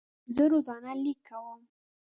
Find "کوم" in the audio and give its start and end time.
1.27-1.61